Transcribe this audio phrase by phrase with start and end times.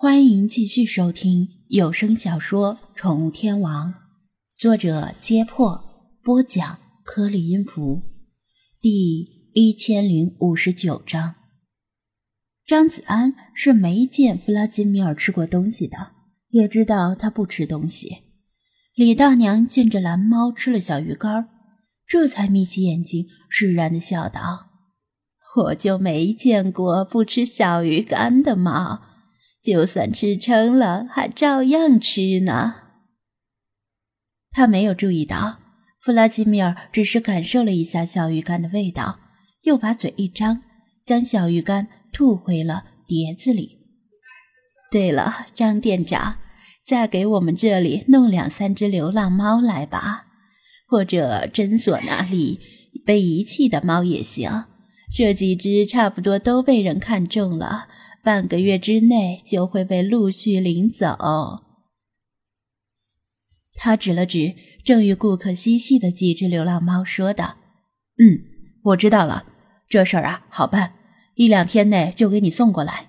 [0.00, 3.92] 欢迎继续收听有声小说《宠物天王》，
[4.56, 5.82] 作者：揭破，
[6.22, 8.02] 播讲：颗粒音符，
[8.80, 11.34] 第一千零五十九章。
[12.64, 16.12] 张子安是没见弗拉基米尔吃过东西的，
[16.50, 18.18] 也知道他不吃东西。
[18.94, 21.48] 李大娘见着蓝猫吃了小鱼干，
[22.06, 24.68] 这才眯起眼睛，释然的笑道
[25.58, 29.02] ：“我就没见过不吃小鱼干的猫。”
[29.68, 32.76] 就算吃撑了，还照样吃呢。
[34.50, 35.58] 他没有注意到，
[36.00, 39.20] 弗拉基米尔只是感受了一下小鱼干的味道，
[39.64, 40.62] 又把嘴一张，
[41.04, 43.76] 将小鱼干吐回了碟子里。
[44.90, 46.38] 对了，张店长，
[46.86, 50.28] 再给我们这里弄两三只流浪猫来吧，
[50.88, 52.58] 或者诊所那里
[53.04, 54.64] 被遗弃的猫也行。
[55.14, 57.86] 这几只差不多都被人看中了。
[58.28, 61.16] 半个月之内就会被陆续领走。
[63.72, 67.56] 他指了指正与顾客嬉戏的几只流浪猫，说道
[68.20, 68.44] ：“嗯，
[68.82, 69.46] 我知道了，
[69.88, 70.92] 这事儿啊好办，
[71.36, 73.08] 一两天内就给你送过来。”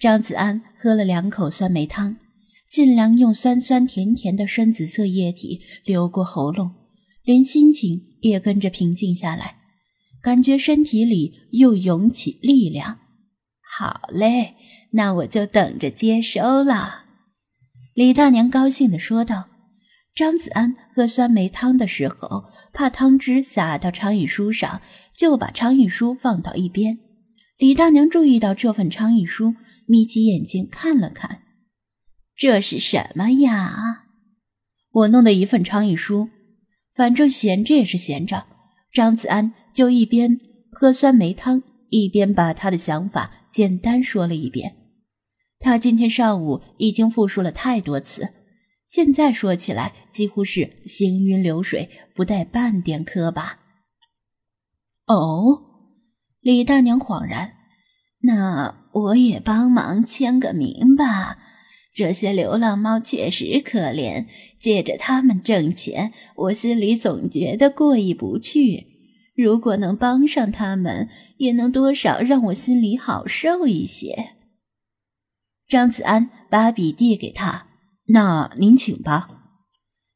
[0.00, 2.16] 张子安喝了两口酸梅汤，
[2.68, 6.72] 尽量用酸酸甜甜的深紫色液体流过喉咙，
[7.22, 9.58] 连心情也跟着平静下来，
[10.20, 12.98] 感觉身体里又涌起力量。
[13.78, 14.56] 好嘞，
[14.90, 17.04] 那我就等着接收了。”
[17.94, 19.50] 李大娘高兴地说道。
[20.16, 24.82] 张子安喝酸梅汤的时候，怕汤汁洒到倡议书上，
[25.16, 26.98] 就把倡议书放到一边。
[27.56, 29.54] 李大娘注意到这份倡议书，
[29.86, 31.42] 眯起眼睛看了看，
[32.36, 34.06] 这是什么呀？
[34.90, 36.30] 我弄的一份倡议书，
[36.96, 38.44] 反正闲着也是闲着。
[38.92, 40.36] 张子安就一边
[40.72, 41.62] 喝酸梅汤。
[41.90, 44.76] 一边把他的想法简单说了一遍，
[45.58, 48.28] 他今天上午已经复述了太多次，
[48.86, 53.60] 现在说起来几乎是行云流水，不带半点磕巴。
[55.06, 55.62] 哦，
[56.40, 57.54] 李大娘恍然，
[58.22, 61.38] 那我也帮忙签个名吧。
[61.94, 64.26] 这些流浪猫确实可怜，
[64.60, 68.97] 借着他们挣钱，我心里总觉得过意不去。
[69.38, 74.30] 如果能帮上他们，也能多少让我心里好受一些。
[75.68, 77.68] 张子安把笔递给他，
[78.06, 79.28] 那您请吧。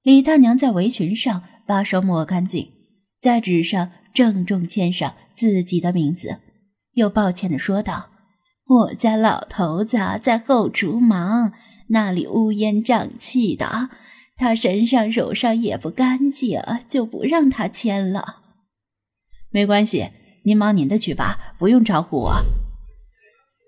[0.02, 2.72] 李大娘在围裙上把手抹干净，
[3.20, 6.40] 在纸上郑重签上自己的名字，
[6.94, 8.10] 又抱歉地说道
[8.66, 11.52] ：“我家老头子在后厨忙，
[11.90, 13.88] 那里乌烟瘴气的，
[14.34, 18.40] 他身上手上也不干净，就不让他签了。”
[19.52, 20.10] 没关系，
[20.44, 22.44] 您忙您的去吧，不用招呼我。”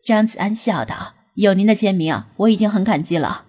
[0.05, 3.47] 张子安笑道，“有您的签名，我已经很感激了。”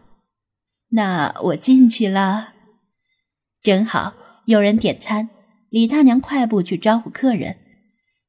[0.92, 2.54] 那我进去了。
[3.64, 4.14] 正好
[4.46, 5.30] 有人点餐，
[5.70, 7.58] 李大娘快步去招呼客人。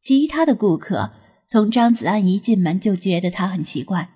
[0.03, 1.13] 其他的顾客
[1.49, 4.11] 从张子安一进门就觉得他很奇怪，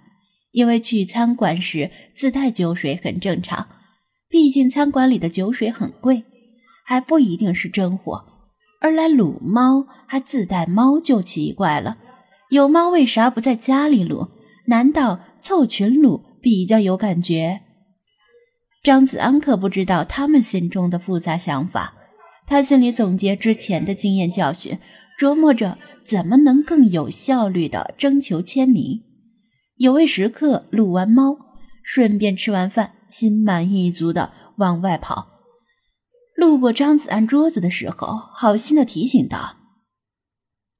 [0.52, 3.68] 因为去餐馆时自带酒水很正常，
[4.28, 6.24] 毕竟餐馆里的酒水很贵，
[6.84, 8.29] 还不一定是真货。
[8.80, 11.98] 而来撸猫还自带猫就奇怪了，
[12.48, 14.28] 有猫为啥不在家里撸？
[14.66, 17.60] 难道凑群撸比较有感觉？
[18.82, 21.94] 张子安可不知道他们心中的复杂想法，
[22.46, 24.78] 他心里总结之前的经验教训，
[25.18, 29.02] 琢磨着怎么能更有效率地征求签名。
[29.76, 31.36] 有位食客撸完猫，
[31.82, 35.39] 顺便吃完饭，心满意足地往外跑。
[36.40, 39.56] 路过张子安桌子的时候，好心的提醒道：“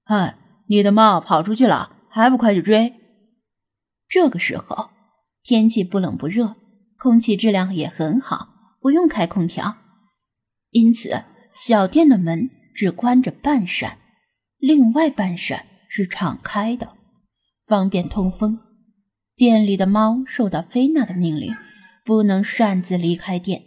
[0.06, 0.38] 嗨，
[0.68, 2.94] 你的猫跑出去了，还不快去追？”
[4.08, 4.88] 这个时候
[5.42, 6.56] 天气不冷不热，
[6.96, 8.48] 空气质量也很好，
[8.80, 9.76] 不用开空调，
[10.70, 13.98] 因此小店的门只关着半扇，
[14.56, 16.94] 另外半扇是敞开的，
[17.66, 18.58] 方便通风。
[19.36, 21.54] 店里的猫受到菲娜的命令，
[22.02, 23.62] 不能擅自离开店，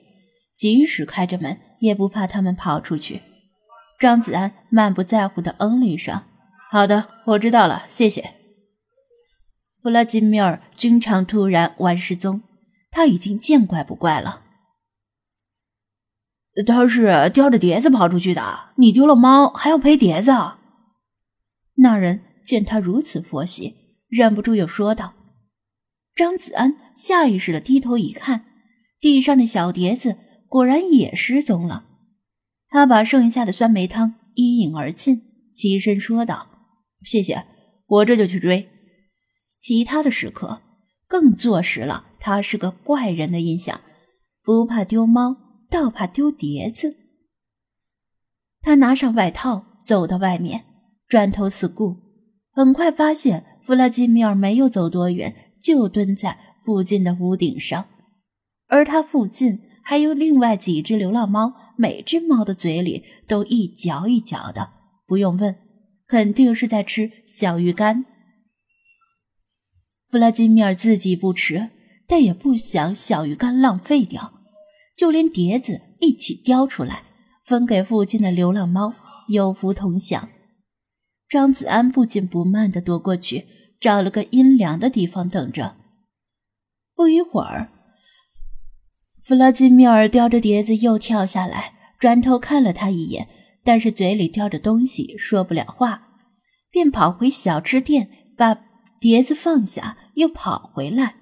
[0.58, 1.60] 即使开着门。
[1.84, 3.22] 也不怕他们跑出去。
[4.00, 6.24] 张子安满不在乎的嗯了一声
[6.72, 8.36] ：“好的，我知道了，谢谢。”
[9.84, 12.42] 弗拉基米尔经常突然玩失踪，
[12.90, 14.44] 他已经见怪不怪了。
[16.66, 20.32] 他是叼着碟子跑出去的，你丢了猫还要赔碟子？
[21.76, 23.76] 那人见他如此佛系，
[24.08, 25.16] 忍不住又说道。
[26.16, 28.46] 张子安下意识的低头一看，
[29.02, 30.18] 地上的小碟子。
[30.54, 31.84] 果然也失踪了。
[32.68, 36.48] 他把剩下的酸梅汤一饮而尽，起身说道
[37.04, 37.48] ：“谢谢，
[37.88, 38.70] 我这就去追。”
[39.60, 40.62] 其他的食客
[41.08, 43.82] 更坐实了他是个怪人的印象，
[44.44, 45.36] 不怕丢猫，
[45.72, 46.98] 倒怕丢碟子。
[48.62, 50.66] 他拿上外套，走到外面，
[51.08, 51.98] 转头四顾，
[52.52, 57.88] 很快发现弗拉基米尔没有走多远，就蹲在附近的屋顶上，
[58.68, 64.72] 而他附近还有另外几只流浪猫，每只猫的嘴里都一嚼一嚼的，
[65.06, 65.56] 不用问，
[66.08, 68.06] 肯定是在吃小鱼干。
[70.10, 71.70] 弗拉基米尔自己不吃，
[72.08, 74.34] 但也不想小鱼干浪费掉，
[74.96, 77.04] 就连碟子一起叼出来。
[77.44, 78.94] 分给附近的流浪猫，
[79.28, 80.30] 有福同享。
[81.28, 83.46] 张子安不紧不慢地踱过去，
[83.82, 85.76] 找了个阴凉的地方等着。
[86.96, 87.70] 不一会儿，
[89.24, 93.30] 弗拉基米尔叼着碟子又跳下来，转头看了他一眼，
[93.64, 96.08] 但是嘴里叼着东西，说不了话，
[96.70, 98.54] 便跑回小吃店，把
[99.00, 101.16] 碟子放下，又跑回来。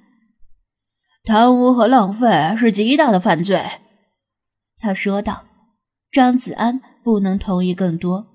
[1.24, 3.63] 贪污和浪费是极大的犯罪，
[4.80, 5.45] 他说道。
[6.12, 8.27] 张子安不能同意更多，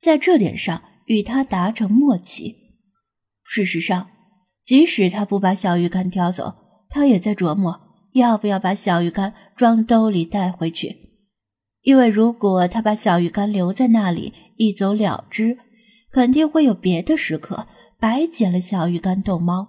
[0.00, 2.56] 在这点上与他达成默契。
[3.44, 4.08] 事实上，
[4.64, 6.54] 即使他不把小鱼干叼走，
[6.88, 7.87] 他也在琢磨
[8.18, 11.08] 要不要把小鱼干装兜里带回去。
[11.82, 15.56] 因为如果他把小鱼干留在那里一走了之，
[16.10, 17.66] 肯定会有别的食客
[17.98, 19.68] 白捡了小鱼干逗猫。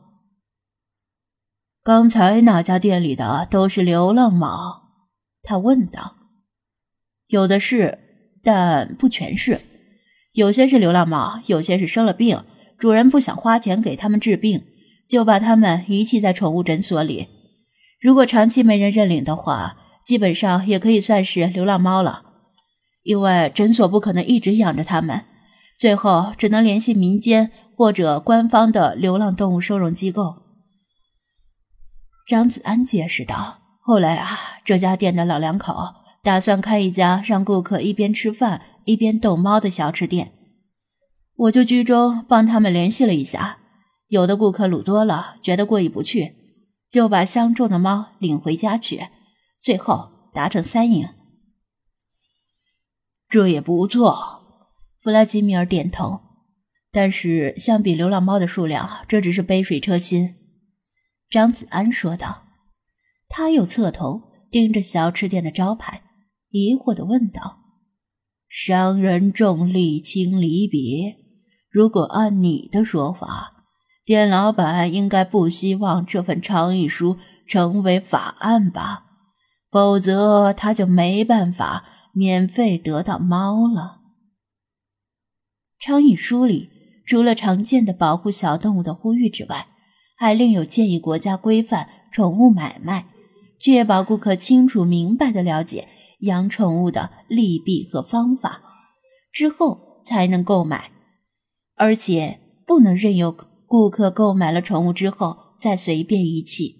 [1.81, 4.90] 刚才那家店里的都是流浪猫？
[5.42, 6.18] 他问道。
[7.28, 8.00] 有的是，
[8.44, 9.62] 但不全是。
[10.34, 12.44] 有些是流浪猫，有些是生了病，
[12.78, 14.63] 主人不想花钱给他们治病，
[15.07, 17.28] 就把它们遗弃在宠物诊所里。
[18.00, 22.24] 如果长期没人认领的话，基本上也可以算是流浪猫了。
[23.04, 25.25] 因为诊所不可能一直养着它们，
[25.80, 30.36] 最后只能联系民间或者官方的流浪动物收容机构。
[32.28, 40.34] 张子安解释道：“后来啊，这家店的老两口。”打算开一家让顾客一边吃饭一边逗猫的小吃店，
[41.34, 43.60] 我就居中帮他们联系了一下。
[44.10, 46.36] 有的顾客卤多了，觉得过意不去，
[46.89, 49.07] 就把相中的猫领回家去，
[49.62, 51.07] 最后达成三赢。
[53.27, 54.44] 这也不错，
[55.01, 56.21] 弗拉基米尔点头。
[56.91, 60.36] 但是相比流浪猫的数量，这只是杯水车薪。
[61.30, 62.45] 张子安说道。
[63.31, 66.01] 他又侧头盯着小吃店的招牌。
[66.50, 67.59] 疑惑的问道
[68.50, 71.15] ：“商人重利轻离别，
[71.69, 73.58] 如果按你的说法，
[74.09, 79.03] 店老板应该不希望这份倡议书成为法案吧？
[79.69, 84.00] 否则他就没办法免费得到猫了。
[85.79, 86.71] 倡议书里
[87.06, 89.67] 除了常见的保护小动物的呼吁之外，
[90.17, 93.06] 还另有建议国家规范宠物买卖，
[93.61, 95.88] 确保顾客清楚明白的了解。”
[96.21, 98.61] 养宠物的利弊和方法
[99.31, 100.89] 之后才能购买，
[101.75, 103.31] 而且不能任由
[103.69, 106.77] 顾客购买了宠物之后再随便遗弃。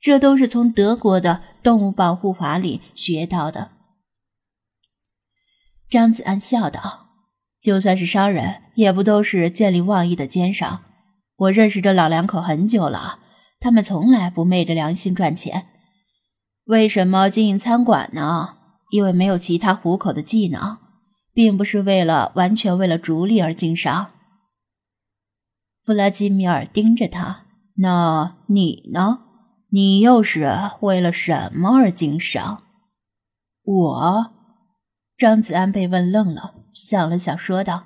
[0.00, 3.72] 这都是从德国的动物保护法里学到的。
[5.90, 7.08] 张子安笑道
[7.60, 10.84] ：“就算是商人，也不都是见利忘义的奸商。
[11.36, 13.18] 我认识这老两口很久了，
[13.58, 15.66] 他们从来不昧着良心赚钱。”
[16.66, 18.58] 为什么经营餐馆呢？
[18.90, 20.78] 因为没有其他糊口的技能，
[21.32, 24.12] 并不是为了完全为了逐利而经商。
[25.86, 29.20] 弗拉基米尔盯着他，那你呢？
[29.70, 30.50] 你又是
[30.80, 32.64] 为了什么而经商？
[33.62, 34.32] 我，
[35.16, 37.84] 张子安被问愣了，想了想，说道：“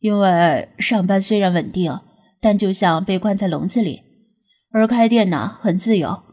[0.00, 2.00] 因为上班虽然稳定，
[2.38, 4.02] 但就像被关在笼子里，
[4.70, 6.24] 而开店呢，很自由。”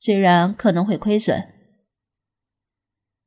[0.00, 1.54] 虽然可能会亏损，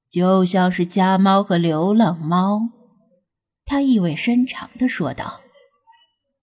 [0.09, 2.61] 就像是家猫和流浪猫，
[3.65, 5.40] 他意味深长的说道。